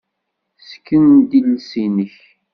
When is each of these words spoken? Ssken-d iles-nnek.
Ssken-d 0.63 1.29
iles-nnek. 1.39 2.15